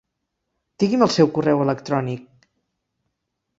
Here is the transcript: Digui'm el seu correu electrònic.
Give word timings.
Digui'm 0.83 1.03
el 1.07 1.11
seu 1.17 1.29
correu 1.37 1.63
electrònic. 1.67 2.51